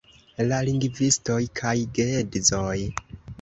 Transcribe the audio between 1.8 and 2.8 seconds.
geedzoj